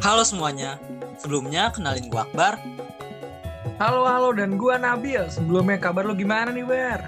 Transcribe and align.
Halo 0.00 0.24
semuanya, 0.24 0.80
sebelumnya 1.20 1.68
kenalin 1.76 2.08
gue 2.08 2.16
Akbar. 2.16 2.56
Halo 3.76 4.08
halo 4.08 4.32
dan 4.32 4.56
gua 4.56 4.80
Nabil. 4.80 5.28
Sebelumnya 5.28 5.76
kabar 5.76 6.08
lu 6.08 6.16
gimana 6.16 6.48
nih, 6.48 6.64
Bar? 6.64 7.04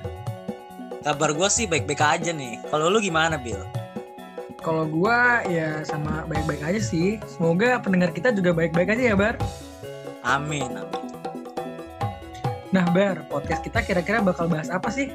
Kabar 1.01 1.33
gue 1.33 1.49
sih 1.49 1.65
baik-baik 1.65 2.05
aja 2.05 2.37
nih. 2.37 2.61
Kalau 2.69 2.93
lu 2.93 3.01
gimana, 3.01 3.41
Bil? 3.41 3.65
Kalau 4.61 4.85
gua 4.85 5.41
ya 5.49 5.81
sama 5.89 6.29
baik-baik 6.29 6.61
aja 6.61 6.81
sih. 6.85 7.17
Semoga 7.25 7.81
pendengar 7.81 8.13
kita 8.13 8.29
juga 8.29 8.53
baik-baik 8.53 8.93
aja 8.93 9.03
ya, 9.13 9.17
Bar. 9.17 9.41
Amin, 10.21 10.69
amin. 10.69 11.05
Nah, 12.77 12.85
Bar, 12.93 13.25
podcast 13.33 13.65
kita 13.65 13.81
kira-kira 13.89 14.21
bakal 14.21 14.53
bahas 14.53 14.69
apa 14.69 14.93
sih? 14.93 15.09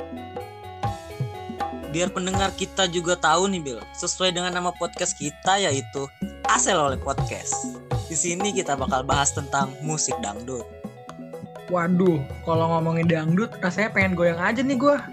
Biar 1.94 2.09
pendengar 2.09 2.50
kita 2.57 2.89
juga 2.89 3.14
tahu 3.14 3.54
nih, 3.54 3.62
Bil. 3.62 3.80
Sesuai 3.94 4.34
dengan 4.34 4.50
nama 4.50 4.73
podcast 4.73 5.14
kita 5.14 5.62
yaitu 5.62 6.10
Asel 6.47 6.79
oleh 6.79 6.96
Podcast. 6.96 7.75
Di 8.07 8.15
sini 8.15 8.55
kita 8.55 8.79
bakal 8.79 9.04
bahas 9.04 9.36
tentang 9.36 9.75
musik 9.83 10.15
dangdut. 10.24 10.64
Waduh, 11.68 12.24
kalau 12.47 12.71
ngomongin 12.71 13.04
dangdut, 13.11 13.51
rasanya 13.60 13.92
pengen 13.92 14.15
goyang 14.15 14.39
aja 14.39 14.64
nih 14.64 14.79
gua. 14.79 15.04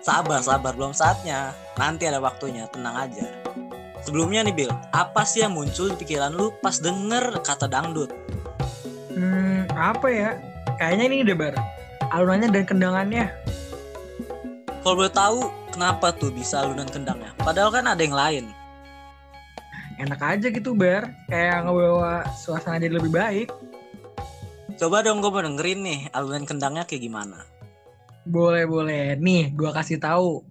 Sabar, 0.00 0.40
sabar, 0.40 0.72
belum 0.72 0.96
saatnya. 0.96 1.52
Nanti 1.76 2.08
ada 2.08 2.16
waktunya, 2.16 2.64
tenang 2.72 2.96
aja. 2.96 3.28
Sebelumnya 4.08 4.40
nih, 4.48 4.56
Bil, 4.56 4.72
apa 4.96 5.20
sih 5.28 5.44
yang 5.44 5.52
muncul 5.52 5.92
di 5.92 6.00
pikiran 6.00 6.32
lu 6.32 6.48
pas 6.64 6.80
denger 6.80 7.44
kata 7.44 7.68
dangdut? 7.68 8.08
Hmm, 9.12 9.68
apa 9.76 10.08
ya? 10.08 10.30
Kayaknya 10.80 11.04
ini 11.12 11.16
deh, 11.28 11.36
Bar. 11.36 11.54
Alunannya 12.08 12.48
dan 12.48 12.64
kendangannya. 12.64 13.28
Kalau 14.80 14.96
boleh 14.96 15.12
tahu, 15.12 15.40
kenapa 15.76 16.16
tuh 16.16 16.32
bisa 16.32 16.64
alunan 16.64 16.88
kendangnya? 16.88 17.36
Padahal 17.36 17.68
kan 17.68 17.84
ada 17.84 18.00
yang 18.00 18.16
lain. 18.16 18.61
Enak 20.00 20.20
aja 20.20 20.46
gitu, 20.48 20.72
Bar. 20.72 21.10
Kayak 21.28 21.68
ngebawa 21.68 22.24
suasana 22.38 22.80
jadi 22.80 22.96
lebih 22.96 23.12
baik. 23.12 23.48
Coba 24.80 25.04
dong 25.04 25.20
gue 25.20 25.28
mau 25.28 25.44
dengerin 25.44 25.80
nih 25.84 26.00
alunan 26.16 26.48
kendangnya 26.48 26.88
kayak 26.88 27.04
gimana. 27.04 27.44
Boleh, 28.22 28.64
boleh. 28.70 29.18
Nih, 29.18 29.50
gua 29.50 29.74
kasih 29.74 29.98
tahu. 29.98 30.46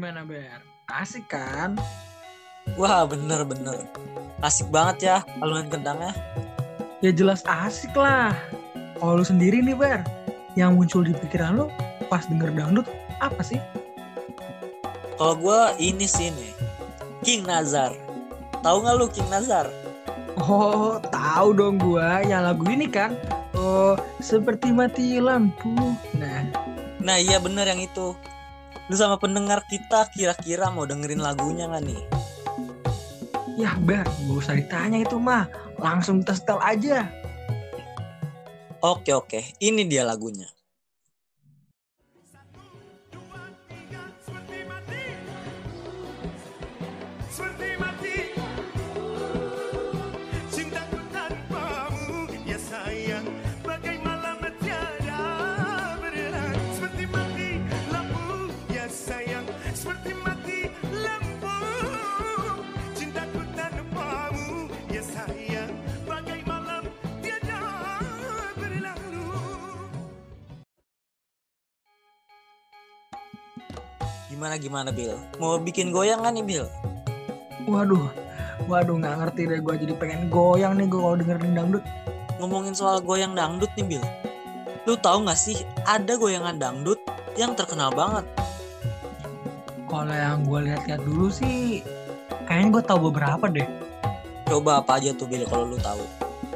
Gimana, 0.00 0.24
Bar? 0.24 0.64
Asik 0.96 1.28
kan? 1.28 1.76
Wah 2.80 3.04
bener-bener. 3.04 3.84
Asik 4.40 4.72
banget 4.72 4.96
ya 5.04 5.16
alunan 5.44 5.68
kendangnya. 5.68 6.16
Ya 7.04 7.12
jelas 7.12 7.44
asik 7.44 7.92
lah. 7.92 8.32
Kalau 8.96 9.20
lu 9.20 9.24
sendiri 9.28 9.60
nih, 9.60 9.76
Bar, 9.76 10.00
yang 10.56 10.80
muncul 10.80 11.04
di 11.04 11.12
pikiran 11.12 11.52
lu 11.52 11.66
pas 12.08 12.24
denger 12.24 12.48
dangdut 12.48 12.88
apa 13.20 13.44
sih? 13.44 13.60
Kalau 15.20 15.36
gue 15.36 15.60
ini 15.76 16.08
sih 16.08 16.32
nih. 16.32 16.56
King 17.20 17.44
Nazar. 17.44 17.92
Tahu 18.64 18.80
nggak 18.80 18.96
lu 18.96 19.06
King 19.12 19.28
Nazar? 19.28 19.68
Oh, 20.40 20.96
tahu 21.12 21.52
dong 21.52 21.76
gua 21.76 22.24
yang 22.24 22.48
lagu 22.48 22.64
ini 22.72 22.88
kan. 22.88 23.12
Oh, 23.52 24.00
seperti 24.16 24.72
mati 24.72 25.20
lampu. 25.20 25.92
Nah, 26.16 26.48
Nah 27.04 27.20
iya 27.20 27.36
bener 27.36 27.68
yang 27.68 27.84
itu. 27.84 28.16
Lu 28.90 28.94
sama 28.98 29.16
pendengar 29.18 29.62
kita 29.70 30.10
kira-kira 30.10 30.70
mau 30.70 30.86
dengerin 30.86 31.22
lagunya 31.22 31.70
nggak 31.70 31.84
nih? 31.86 32.02
ya 33.60 33.76
Bar, 33.84 34.08
gak 34.08 34.36
usah 34.40 34.56
ditanya 34.56 35.04
itu 35.04 35.20
mah. 35.20 35.44
Langsung 35.76 36.24
kita 36.24 36.32
setel 36.32 36.58
aja. 36.64 37.04
Oke 38.80 39.12
oke, 39.12 39.40
ini 39.60 39.84
dia 39.84 40.08
lagunya. 40.08 40.48
Gimana 74.40 74.56
gimana 74.56 74.88
Bill? 74.88 75.20
Mau 75.36 75.60
bikin 75.60 75.92
goyang 75.92 76.24
kan 76.24 76.32
nih 76.32 76.40
Bill? 76.40 76.64
Waduh, 77.68 78.08
waduh 78.72 78.96
nggak 78.96 79.20
ngerti 79.20 79.44
deh 79.44 79.60
gua 79.60 79.76
jadi 79.76 79.92
pengen 80.00 80.32
goyang 80.32 80.80
nih 80.80 80.88
gua 80.88 81.12
kalau 81.12 81.16
dengerin 81.20 81.52
dangdut. 81.52 81.84
Ngomongin 82.40 82.72
soal 82.72 83.04
goyang 83.04 83.36
dangdut 83.36 83.68
nih 83.76 83.84
Bill. 83.84 84.04
Lu 84.88 84.96
tahu 84.96 85.28
nggak 85.28 85.36
sih 85.36 85.60
ada 85.84 86.16
goyangan 86.16 86.56
dangdut 86.56 86.96
yang 87.36 87.52
terkenal 87.52 87.92
banget? 87.92 88.24
Kalau 89.84 90.08
yang 90.08 90.40
gua 90.48 90.64
lihat-lihat 90.64 91.04
dulu 91.04 91.28
sih, 91.28 91.84
kayaknya 92.48 92.80
gua 92.80 92.82
tahu 92.88 93.12
beberapa 93.12 93.44
deh. 93.44 93.68
Coba 94.48 94.80
apa 94.80 95.04
aja 95.04 95.12
tuh 95.20 95.28
Bill 95.28 95.44
kalau 95.52 95.68
lu 95.68 95.76
tahu? 95.84 96.00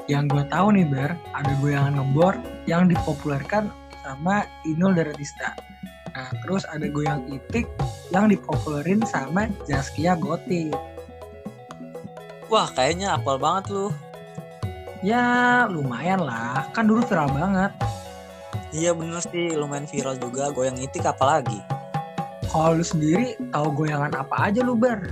Yang 0.08 0.32
gua 0.32 0.44
tahu 0.48 0.72
nih 0.72 0.88
Bar, 0.88 1.20
ada 1.36 1.52
goyangan 1.60 2.00
ngebor 2.00 2.40
yang 2.64 2.88
dipopulerkan 2.88 3.68
sama 4.00 4.48
Inul 4.64 4.96
Daratista. 4.96 5.52
Nah, 6.14 6.30
terus 6.46 6.62
ada 6.70 6.86
goyang 6.86 7.26
itik 7.26 7.66
yang 8.14 8.30
dipopulerin 8.30 9.02
sama 9.02 9.50
Zaskia 9.66 10.14
Gotik. 10.14 10.70
Wah 12.46 12.70
kayaknya 12.70 13.18
apal 13.18 13.34
banget 13.34 13.74
lu. 13.74 13.90
Ya 15.02 15.66
lumayan 15.66 16.22
lah, 16.22 16.70
kan 16.70 16.86
dulu 16.86 17.02
viral 17.02 17.28
banget. 17.34 17.72
Iya 18.70 18.94
bener 18.94 19.20
sih 19.26 19.58
lumayan 19.58 19.90
viral 19.90 20.14
juga 20.22 20.54
goyang 20.54 20.78
itik 20.78 21.02
apalagi. 21.02 21.58
Kalau 22.46 22.78
lu 22.78 22.86
sendiri 22.86 23.34
tahu 23.50 23.84
goyangan 23.84 24.14
apa 24.14 24.48
aja 24.48 24.62
lu 24.62 24.78
bar? 24.78 25.02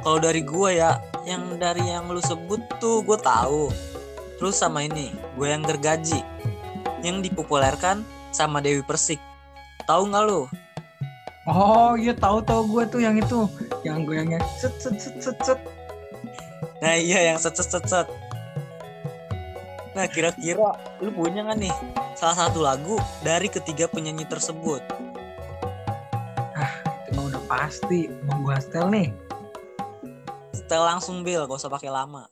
Kalau 0.00 0.16
dari 0.16 0.40
gua 0.40 0.72
ya, 0.72 0.90
yang 1.28 1.60
dari 1.60 1.84
yang 1.84 2.08
lu 2.08 2.24
sebut 2.24 2.64
tuh 2.80 3.04
gue 3.04 3.20
tahu. 3.20 3.68
Terus 4.40 4.56
sama 4.56 4.88
ini, 4.88 5.12
goyang 5.36 5.60
gergaji 5.60 6.24
yang 7.04 7.20
dipopulerkan 7.20 8.00
sama 8.32 8.64
Dewi 8.64 8.80
Persik. 8.80 9.29
Tahu 9.84 10.02
nggak 10.10 10.24
lu? 10.28 10.48
Oh 11.48 11.96
iya 11.96 12.12
tahu 12.14 12.44
tahu 12.44 12.62
gue 12.68 12.82
tuh 12.86 13.00
yang 13.02 13.16
itu, 13.16 13.48
yang 13.82 14.04
goyangnya 14.04 14.38
set 14.60 14.76
set 14.78 14.96
set 15.00 15.16
set 15.18 15.38
set. 15.40 15.60
Nah 16.84 16.94
iya 16.94 17.32
yang 17.32 17.38
set 17.40 17.56
set 17.56 17.68
set 17.72 17.84
set. 17.88 18.06
Nah 19.96 20.06
kira-kira 20.06 20.76
lu 21.02 21.10
punya 21.10 21.42
nggak 21.42 21.58
nih 21.58 21.74
salah 22.14 22.46
satu 22.46 22.62
lagu 22.62 23.00
dari 23.24 23.48
ketiga 23.48 23.88
penyanyi 23.88 24.28
tersebut? 24.28 24.84
Itu 27.08 27.10
mah 27.16 27.24
udah 27.32 27.42
pasti 27.48 28.06
mau 28.28 28.38
gue 28.44 28.56
setel 28.60 28.86
nih. 28.92 29.08
Setel 30.54 30.82
langsung 30.86 31.26
Bill, 31.26 31.48
gak 31.50 31.58
usah 31.58 31.72
pakai 31.72 31.90
lama. 31.90 32.30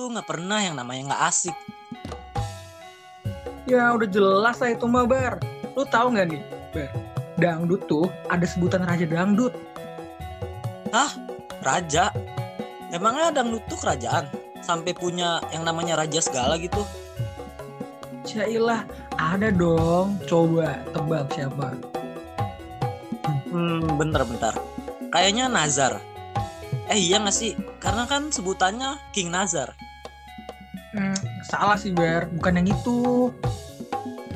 Tuh 0.00 0.08
nggak 0.16 0.28
pernah 0.32 0.64
yang 0.64 0.80
namanya 0.80 1.12
nggak 1.12 1.22
asik. 1.28 1.56
Ya 3.68 3.92
udah 3.92 4.08
jelas 4.08 4.56
lah 4.56 4.72
itu 4.72 4.88
mah 4.88 5.04
bar. 5.04 5.36
Lu 5.76 5.84
tahu 5.84 6.16
nggak 6.16 6.26
nih 6.32 6.42
bar? 6.72 6.90
dangdut 7.36 7.84
tuh 7.84 8.08
ada 8.32 8.48
sebutan 8.48 8.88
raja 8.88 9.04
dangdut. 9.04 9.52
Raja. 11.60 12.08
Emangnya 12.88 13.28
dangdut 13.28 13.60
tuh 13.68 13.76
kerajaan? 13.76 14.24
Sampai 14.64 14.96
punya 14.96 15.44
yang 15.52 15.68
namanya 15.68 16.00
raja 16.00 16.24
segala 16.24 16.56
gitu? 16.56 16.80
Syailah, 18.24 18.88
ada 19.20 19.52
dong. 19.52 20.16
Coba 20.24 20.80
tebak 20.96 21.28
siapa? 21.36 21.76
Hmm, 23.52 24.00
bentar-bentar. 24.00 24.56
Kayaknya 25.12 25.52
Nazar. 25.52 26.00
Eh 26.88 26.96
iya 26.96 27.20
gak 27.20 27.36
sih? 27.36 27.52
Karena 27.78 28.08
kan 28.08 28.32
sebutannya 28.32 28.96
King 29.12 29.28
Nazar. 29.28 29.76
Hmm, 30.90 31.14
salah 31.46 31.78
sih 31.78 31.94
Ber, 31.94 32.26
bukan 32.34 32.58
yang 32.58 32.74
itu. 32.74 33.30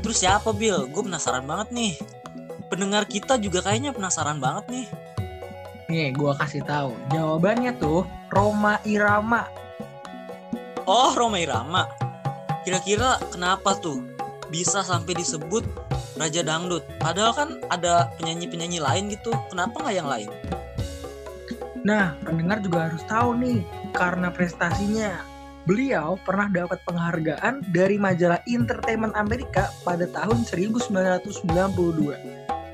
Terus 0.05 0.17
siapa 0.23 0.55
Bill? 0.55 0.87
Gue 0.87 1.03
penasaran 1.03 1.43
banget 1.49 1.75
nih. 1.75 1.95
Pendengar 2.71 3.06
kita 3.11 3.41
juga 3.41 3.65
kayaknya 3.65 3.91
penasaran 3.91 4.39
banget 4.39 4.65
nih. 4.71 4.87
Nih, 5.85 6.17
gua 6.17 6.33
kasih 6.41 6.65
tahu. 6.65 6.97
Jawabannya 7.12 7.77
tuh 7.77 8.09
Roma 8.33 8.81
Irama. 8.89 9.45
Oh, 10.89 11.12
Roma 11.12 11.37
Irama. 11.41 11.85
Kira-kira 12.65 13.21
kenapa 13.29 13.77
tuh 13.77 14.00
bisa 14.49 14.81
sampai 14.81 15.12
disebut 15.12 15.65
Raja 16.17 16.41
Dangdut? 16.41 16.85
Padahal 17.00 17.33
kan 17.37 17.49
ada 17.69 18.09
penyanyi-penyanyi 18.17 18.81
lain 18.81 19.12
gitu. 19.12 19.31
Kenapa 19.53 19.85
nggak 19.85 19.97
yang 19.97 20.09
lain? 20.09 20.31
Nah, 21.85 22.17
pendengar 22.25 22.65
juga 22.65 22.89
harus 22.89 23.05
tahu 23.05 23.37
nih, 23.37 23.61
karena 23.93 24.33
prestasinya. 24.33 25.34
Beliau 25.64 26.20
pernah 26.20 26.52
dapat 26.52 26.76
penghargaan 26.84 27.64
dari 27.72 27.96
majalah 27.96 28.44
Entertainment 28.44 29.16
Amerika 29.16 29.72
pada 29.81 30.05
tahun 30.12 30.44
1992. 30.44 31.25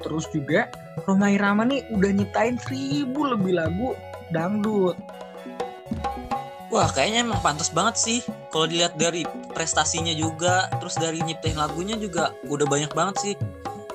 Terus 0.00 0.26
juga, 0.34 0.66
Roma 1.06 1.30
Irama 1.30 1.62
nih 1.62 1.86
udah 1.94 2.10
nyiptain 2.10 2.58
seribu 2.58 3.30
lebih 3.30 3.62
lagu 3.62 3.94
dangdut. 4.34 4.98
Wah, 6.70 6.86
kayaknya 6.90 7.30
emang 7.30 7.42
pantas 7.42 7.70
banget 7.70 7.94
sih. 7.98 8.18
Kalau 8.50 8.66
dilihat 8.66 8.98
dari 8.98 9.22
prestasinya 9.54 10.14
juga, 10.14 10.66
terus 10.82 10.98
dari 10.98 11.22
nyiptain 11.22 11.58
lagunya 11.58 11.94
juga 11.94 12.34
udah 12.46 12.66
banyak 12.66 12.90
banget 12.90 13.16
sih. 13.22 13.34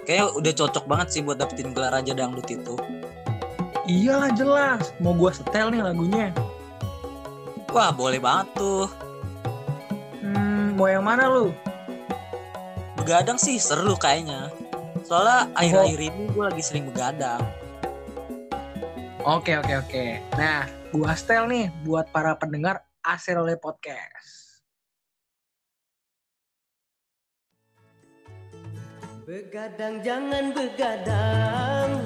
Kayak 0.07 0.35
udah 0.39 0.53
cocok 0.55 0.85
banget 0.87 1.07
sih 1.15 1.21
buat 1.23 1.39
dapetin 1.39 1.75
gelar 1.75 1.91
Raja 1.95 2.15
Dangdut 2.15 2.47
itu. 2.47 2.75
Iyalah 3.87 4.31
jelas, 4.35 4.91
mau 5.03 5.15
gua 5.15 5.35
setel 5.35 5.71
nih 5.71 5.83
lagunya. 5.83 6.31
Wah, 7.75 7.91
boleh 7.91 8.23
banget 8.23 8.55
tuh. 8.55 8.87
Hmm, 10.23 10.79
mau 10.79 10.87
yang 10.87 11.03
mana 11.03 11.27
lu? 11.27 11.51
Begadang 12.95 13.35
sih 13.35 13.59
seru 13.59 13.99
kayaknya. 13.99 14.47
Soalnya 15.03 15.51
akhir-akhir 15.59 15.99
ini 16.07 16.31
gue 16.31 16.43
lagi 16.47 16.63
sering 16.63 16.87
begadang. 16.87 17.43
Oke 19.27 19.59
oke 19.59 19.73
oke. 19.75 20.05
Nah, 20.39 20.71
gua 20.95 21.19
setel 21.19 21.51
nih 21.51 21.67
buat 21.83 22.07
para 22.15 22.31
pendengar 22.39 22.79
Aserole 23.03 23.59
Podcast. 23.59 24.63
Begadang 29.25 30.05
jangan 30.05 30.53
begadang 30.53 32.05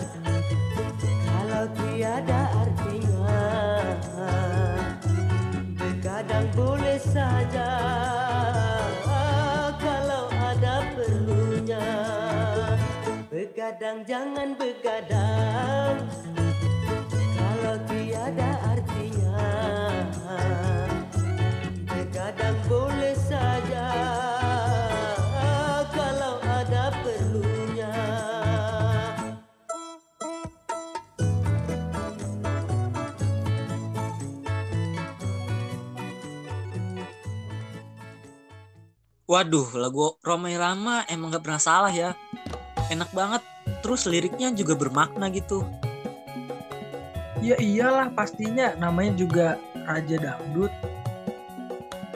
Kalau 1.28 1.64
tiada 1.76 2.42
artinya 2.56 3.19
Begadang 6.20 6.52
boleh 6.52 7.00
saja 7.00 7.72
Kalau 9.80 10.28
ada 10.36 10.84
perlunya. 10.92 11.88
Begadang 13.32 14.04
jangan 14.04 14.52
begadang 14.60 15.96
Kalau 17.40 17.76
tiada 17.88 18.52
artinya. 18.68 19.48
Begadang 21.88 22.60
boleh 22.68 22.99
Waduh, 39.30 39.78
lagu 39.78 40.18
Roma 40.26 40.50
Irama 40.50 41.06
emang 41.06 41.30
gak 41.30 41.46
pernah 41.46 41.62
salah 41.62 41.94
ya. 41.94 42.18
Enak 42.90 43.14
banget. 43.14 43.46
Terus 43.86 44.10
liriknya 44.10 44.50
juga 44.58 44.74
bermakna 44.74 45.30
gitu. 45.30 45.62
Ya 47.38 47.54
iyalah 47.62 48.10
pastinya 48.18 48.74
namanya 48.82 49.14
juga 49.14 49.48
Raja 49.86 50.18
Dangdut. 50.18 50.74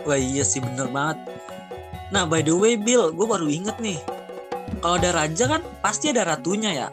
Wah 0.09 0.17
iya 0.17 0.41
sih 0.41 0.57
bener 0.57 0.89
banget. 0.89 1.21
Nah 2.09 2.25
by 2.25 2.41
the 2.41 2.49
way 2.49 2.73
Bill, 2.73 3.13
gue 3.13 3.29
baru 3.29 3.45
inget 3.45 3.77
nih. 3.77 4.01
Kalau 4.81 4.97
ada 4.97 5.13
raja 5.13 5.45
kan 5.45 5.61
pasti 5.85 6.09
ada 6.09 6.25
ratunya 6.25 6.73
ya. 6.73 6.87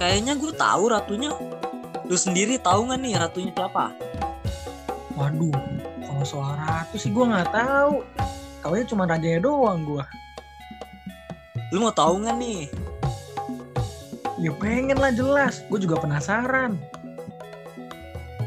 Kayaknya 0.00 0.32
gue 0.40 0.52
tahu 0.56 0.96
ratunya. 0.96 1.28
Lu 2.08 2.16
sendiri 2.16 2.56
tahu 2.56 2.88
nggak 2.88 2.98
nih 3.04 3.20
ratunya 3.20 3.52
siapa? 3.52 3.92
Waduh, 5.12 5.52
kalau 6.08 6.24
soal 6.24 6.56
ratu 6.56 6.96
sih 6.96 7.12
gua 7.12 7.36
nggak 7.36 7.52
tahu. 7.52 8.00
Taunya 8.60 8.84
cuma 8.84 9.08
rajanya 9.08 9.40
doang 9.44 9.84
gua. 9.88 10.04
Lu 11.70 11.80
mau 11.80 11.94
tahu 11.94 12.24
nggak 12.26 12.36
nih? 12.36 12.62
Ya 14.40 14.50
pengen 14.56 14.96
lah 14.96 15.12
jelas, 15.12 15.60
gue 15.68 15.78
juga 15.84 16.00
penasaran. 16.00 16.80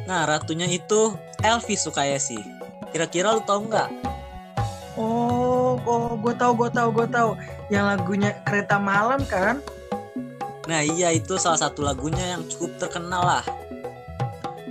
Nah 0.10 0.26
ratunya 0.26 0.66
itu 0.66 1.14
Elvis 1.46 1.86
Sukaesi. 1.86 2.42
Kira-kira 2.90 3.38
lu 3.38 3.42
tahu 3.46 3.70
nggak? 3.70 3.90
Oh, 4.98 5.78
oh 5.86 6.18
gue 6.18 6.34
tahu, 6.34 6.54
gue 6.66 6.70
tahu, 6.74 6.90
gue 6.94 7.08
tahu. 7.08 7.38
Yang 7.70 7.86
lagunya 7.94 8.30
Kereta 8.42 8.82
Malam 8.82 9.22
kan? 9.30 9.62
Nah 10.66 10.82
iya 10.82 11.14
itu 11.14 11.38
salah 11.38 11.62
satu 11.62 11.86
lagunya 11.86 12.38
yang 12.38 12.44
cukup 12.50 12.76
terkenal 12.82 13.24
lah. 13.24 13.46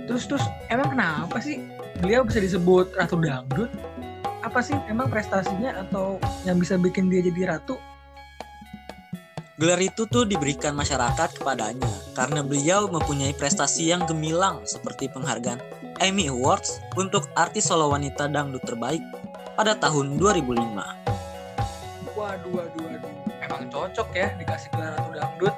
Terus 0.05 0.27
terus 0.27 0.45
emang 0.67 0.91
kenapa 0.91 1.39
sih 1.39 1.63
beliau 2.03 2.27
bisa 2.27 2.43
disebut 2.43 2.91
Ratu 2.99 3.15
Dangdut? 3.17 3.71
Apa 4.43 4.59
sih 4.59 4.75
emang 4.91 5.07
prestasinya 5.07 5.71
atau 5.87 6.19
yang 6.43 6.59
bisa 6.59 6.75
bikin 6.75 7.07
dia 7.07 7.23
jadi 7.23 7.55
ratu? 7.55 7.79
Gelar 9.55 9.79
itu 9.79 10.03
tuh 10.03 10.27
diberikan 10.27 10.75
masyarakat 10.75 11.39
kepadanya 11.39 11.87
karena 12.11 12.43
beliau 12.43 12.91
mempunyai 12.91 13.31
prestasi 13.31 13.87
yang 13.87 14.03
gemilang 14.03 14.59
seperti 14.67 15.07
penghargaan 15.07 15.63
Emmy 16.03 16.27
Awards 16.27 16.83
untuk 16.99 17.31
artis 17.39 17.71
solo 17.71 17.87
wanita 17.87 18.27
dangdut 18.27 18.67
terbaik 18.67 18.99
pada 19.55 19.79
tahun 19.79 20.19
2005. 20.19 20.59
Waduh, 22.11 22.51
waduh, 22.51 22.81
waduh. 22.83 23.13
Emang 23.39 23.63
cocok 23.71 24.11
ya 24.11 24.27
dikasih 24.35 24.67
gelar 24.75 24.99
Ratu 24.99 25.11
Dangdut. 25.15 25.55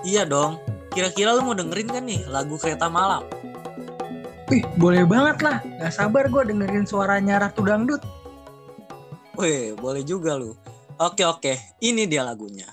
Iya 0.00 0.24
dong, 0.24 0.64
kira-kira 0.96 1.36
lu 1.36 1.44
mau 1.44 1.52
dengerin 1.52 1.92
kan 1.92 2.04
nih 2.08 2.24
lagu 2.24 2.56
Kereta 2.56 2.88
Malam? 2.88 3.43
Wih, 4.52 4.62
boleh 4.76 5.08
banget 5.08 5.40
lah. 5.40 5.56
Gak 5.80 5.92
sabar 5.92 6.28
gue 6.28 6.42
dengerin 6.52 6.84
suaranya 6.84 7.48
Ratu 7.48 7.64
Dangdut. 7.64 8.04
Weh, 9.40 9.72
boleh 9.74 10.04
juga 10.04 10.36
lu. 10.36 10.52
Oke 11.00 11.26
oke, 11.26 11.80
ini 11.82 12.06
dia 12.06 12.22
lagunya. 12.22 12.68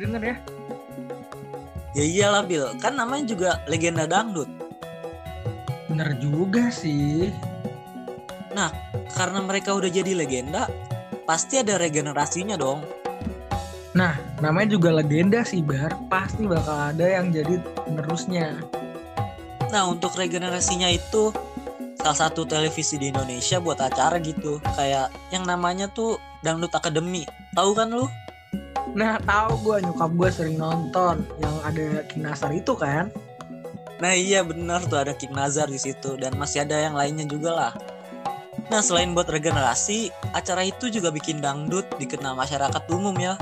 Didengar 0.00 0.24
ya. 0.24 0.36
Ya 1.92 2.04
iyalah 2.08 2.48
Bill, 2.48 2.72
kan 2.80 2.96
namanya 2.96 3.28
juga 3.28 3.50
legenda 3.68 4.08
dangdut. 4.08 4.48
Bener 5.92 6.16
juga 6.16 6.72
sih. 6.72 7.28
Karena 9.10 9.44
mereka 9.44 9.76
udah 9.76 9.90
jadi 9.92 10.16
legenda, 10.16 10.64
pasti 11.28 11.60
ada 11.60 11.76
regenerasinya 11.76 12.56
dong. 12.56 12.80
Nah, 13.92 14.16
namanya 14.40 14.78
juga 14.78 14.96
legenda 14.96 15.44
sih 15.44 15.60
Bar. 15.60 15.92
Pasti 16.08 16.48
bakal 16.48 16.94
ada 16.94 17.04
yang 17.04 17.34
jadi 17.34 17.60
penerusnya. 17.84 18.64
Nah, 19.68 19.92
untuk 19.92 20.16
regenerasinya 20.16 20.88
itu 20.88 21.34
salah 22.00 22.16
satu 22.16 22.48
televisi 22.48 22.96
di 22.96 23.12
Indonesia 23.12 23.60
buat 23.60 23.76
acara 23.82 24.16
gitu, 24.22 24.62
kayak 24.78 25.12
yang 25.34 25.44
namanya 25.44 25.90
tuh 25.92 26.16
Dangdut 26.40 26.72
Academy. 26.72 27.28
Tahu 27.52 27.76
kan 27.76 27.92
lu? 27.92 28.06
Nah, 28.90 29.22
tahu 29.22 29.52
gue 29.62 29.76
nyokap 29.86 30.10
gue 30.18 30.30
sering 30.34 30.58
nonton 30.58 31.22
yang 31.38 31.56
ada 31.62 32.02
Kinasar 32.10 32.50
itu 32.50 32.74
kan. 32.74 33.10
Nah, 34.00 34.16
iya 34.16 34.40
benar 34.42 34.82
tuh 34.88 34.98
ada 34.98 35.12
King 35.12 35.36
Nazar 35.36 35.68
di 35.68 35.76
situ 35.76 36.16
dan 36.16 36.34
masih 36.34 36.64
ada 36.64 36.74
yang 36.74 36.96
lainnya 36.96 37.28
juga 37.28 37.50
lah. 37.52 37.72
Nah, 38.72 38.80
selain 38.80 39.12
buat 39.12 39.28
regenerasi, 39.28 40.10
acara 40.32 40.66
itu 40.66 40.88
juga 40.88 41.12
bikin 41.12 41.38
dangdut 41.38 41.86
dikenal 42.00 42.34
masyarakat 42.34 42.82
umum 42.90 43.14
ya. 43.20 43.36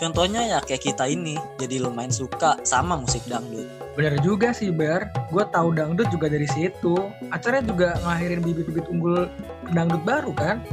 Contohnya 0.00 0.42
ya 0.42 0.58
kayak 0.58 0.82
kita 0.82 1.06
ini, 1.06 1.38
jadi 1.62 1.78
lumayan 1.78 2.10
suka 2.10 2.58
sama 2.66 2.98
musik 2.98 3.22
dangdut. 3.30 3.70
Bener 3.94 4.16
juga 4.24 4.50
sih 4.56 4.72
Bar. 4.72 5.12
Gue 5.30 5.44
tahu 5.52 5.76
dangdut 5.76 6.08
juga 6.10 6.26
dari 6.32 6.48
situ. 6.48 6.96
Acaranya 7.30 7.70
juga 7.70 7.88
ngelahirin 8.02 8.40
bibit-bibit 8.42 8.88
unggul 8.88 9.28
dangdut 9.70 10.02
baru 10.02 10.32
kan. 10.34 10.64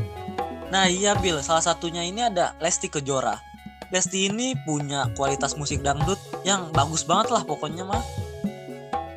Nah 0.72 0.88
iya 0.88 1.14
Bill, 1.20 1.44
salah 1.44 1.62
satunya 1.62 2.02
ini 2.02 2.26
ada 2.26 2.56
Lesti 2.58 2.88
Kejora. 2.88 3.49
Lesti 3.90 4.30
ini 4.30 4.54
punya 4.70 5.10
kualitas 5.18 5.58
musik 5.58 5.82
dangdut 5.82 6.22
yang 6.46 6.70
bagus 6.78 7.02
banget 7.02 7.34
lah 7.34 7.42
pokoknya 7.42 7.86
mah. 7.90 8.04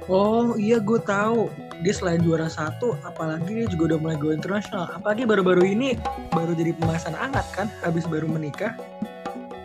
Oh 0.08 0.56
iya 0.56 0.80
gue 0.80 0.98
tahu. 1.04 1.52
Dia 1.82 1.92
selain 1.98 2.22
juara 2.22 2.46
satu, 2.46 2.94
apalagi 3.02 3.58
dia 3.58 3.66
juga 3.66 3.94
udah 3.94 3.98
mulai 3.98 4.16
go 4.16 4.30
internasional. 4.30 4.86
Apalagi 4.94 5.26
baru-baru 5.26 5.66
ini 5.66 5.98
baru 6.30 6.54
jadi 6.54 6.72
pembahasan 6.78 7.12
hangat 7.12 7.42
kan, 7.52 7.66
habis 7.82 8.06
baru 8.06 8.30
menikah. 8.30 8.78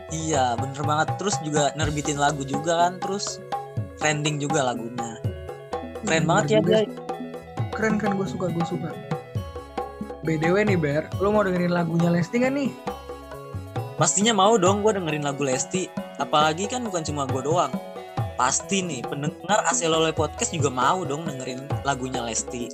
Iya 0.10 0.58
bener 0.58 0.82
banget, 0.82 1.08
terus 1.22 1.38
juga 1.46 1.70
nerbitin 1.78 2.18
lagu 2.18 2.42
juga 2.42 2.90
kan, 2.90 2.98
terus 2.98 3.38
trending 4.02 4.42
juga 4.42 4.66
lagunya. 4.66 5.22
Keren 6.04 6.26
Hmm, 6.26 6.30
banget 6.30 6.46
ya 6.48 6.60
dia. 6.66 6.82
Keren 7.76 8.02
kan 8.02 8.18
gue 8.18 8.26
suka, 8.26 8.50
gue 8.50 8.66
suka. 8.66 8.90
BDW 10.26 10.66
nih 10.68 10.80
Ber, 10.80 11.06
lo 11.22 11.30
mau 11.32 11.46
dengerin 11.46 11.72
lagunya 11.72 12.10
Lesti 12.10 12.42
gak 12.42 12.52
nih? 12.52 12.97
Pastinya 13.98 14.30
mau 14.30 14.62
dong 14.62 14.86
gue 14.86 14.94
dengerin 14.94 15.26
lagu 15.26 15.42
Lesti. 15.42 15.90
Apalagi 16.22 16.70
kan 16.70 16.86
bukan 16.86 17.02
cuma 17.02 17.26
gue 17.26 17.42
doang. 17.42 17.74
Pasti 18.38 18.86
nih 18.86 19.02
pendengar 19.02 19.66
Aselole 19.66 20.14
Podcast 20.14 20.54
juga 20.54 20.70
mau 20.70 21.02
dong 21.02 21.26
dengerin 21.26 21.66
lagunya 21.82 22.22
Lesti. 22.22 22.70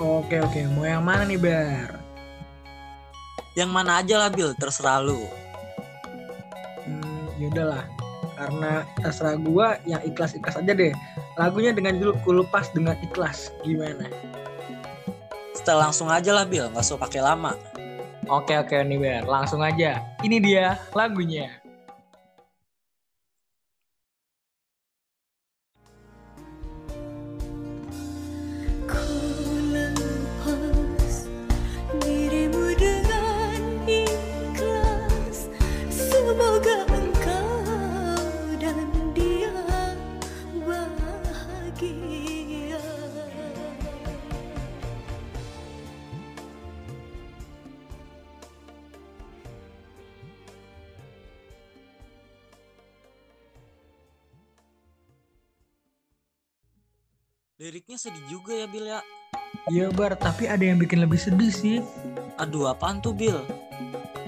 Oke 0.00 0.40
oke, 0.40 0.64
mau 0.72 0.88
yang 0.88 1.04
mana 1.04 1.28
nih 1.28 1.36
Ber? 1.36 1.92
Yang 3.52 3.70
mana 3.72 4.00
aja 4.00 4.16
lah 4.20 4.32
Bill, 4.32 4.56
terserah 4.56 5.04
lu. 5.04 5.28
Hmm, 6.84 7.28
yaudahlah. 7.36 7.84
Karena 8.36 8.84
terserah 9.00 9.36
gue 9.36 9.68
yang 9.88 10.00
ikhlas-ikhlas 10.04 10.56
aja 10.60 10.72
deh. 10.72 10.92
Lagunya 11.36 11.76
dengan 11.76 12.00
judul 12.00 12.16
Ku 12.24 12.32
Lepas 12.32 12.72
Dengan 12.72 12.96
Ikhlas. 13.00 13.52
Gimana? 13.64 14.08
Setel 15.52 15.80
langsung 15.80 16.08
aja 16.08 16.32
lah 16.32 16.48
Bill, 16.48 16.68
nggak 16.72 16.84
usah 16.84 17.00
pakai 17.00 17.20
lama. 17.20 17.56
Oke 18.26 18.58
oke 18.58 18.74
nih 18.82 19.22
langsung 19.22 19.62
aja. 19.62 20.02
Ini 20.18 20.42
dia 20.42 20.74
lagunya. 20.90 21.65
Liriknya 57.56 57.96
sedih 57.96 58.20
juga 58.28 58.52
ya 58.52 58.68
Bill 58.68 58.84
ya. 58.84 59.00
Iya 59.72 59.88
Bar, 59.88 60.12
tapi 60.20 60.44
ada 60.44 60.60
yang 60.60 60.76
bikin 60.76 61.00
lebih 61.00 61.16
sedih 61.16 61.48
sih. 61.48 61.80
Aduh 62.36 62.68
apaan 62.68 63.00
tuh 63.00 63.16
Bill? 63.16 63.40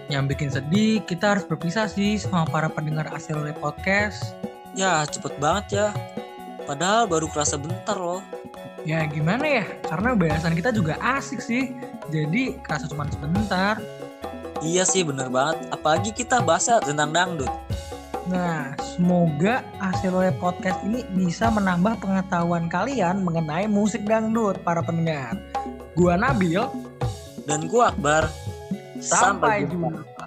Yang 0.09 0.25
bikin 0.33 0.49
sedih, 0.49 1.05
kita 1.05 1.37
harus 1.37 1.45
berpisah 1.45 1.93
sih 1.93 2.17
sama 2.17 2.49
para 2.49 2.73
pendengar 2.73 3.05
Aselole 3.13 3.53
Podcast. 3.61 4.33
Ya 4.73 5.05
cepet 5.05 5.37
banget 5.37 5.77
ya. 5.77 5.87
Padahal 6.65 7.05
baru 7.05 7.29
kerasa 7.29 7.61
bentar 7.61 8.01
loh. 8.01 8.25
Ya 8.89 9.05
gimana 9.05 9.61
ya, 9.61 9.65
karena 9.85 10.17
bahasan 10.17 10.57
kita 10.57 10.73
juga 10.73 10.97
asik 10.97 11.45
sih. 11.45 11.77
Jadi 12.09 12.57
kerasa 12.65 12.89
cuma 12.89 13.05
sebentar. 13.13 13.77
Iya 14.65 14.89
sih 14.89 15.05
bener 15.05 15.29
banget. 15.29 15.69
Apalagi 15.69 16.17
kita 16.17 16.41
bahasa 16.41 16.81
tentang 16.81 17.13
dangdut. 17.13 17.53
Nah, 18.29 18.77
semoga 18.77 19.65
Aselole 19.81 20.37
Podcast 20.37 20.85
ini 20.85 21.01
bisa 21.17 21.49
menambah 21.49 21.97
pengetahuan 22.05 22.69
kalian 22.69 23.25
mengenai 23.25 23.65
musik 23.65 24.05
dangdut 24.05 24.61
para 24.61 24.85
pendengar. 24.85 25.41
Gua 25.97 26.21
Nabil, 26.21 26.61
Dan 27.49 27.65
gua 27.73 27.89
Akbar. 27.89 28.29
sampai 29.01 29.65
jumpa. 29.65 30.18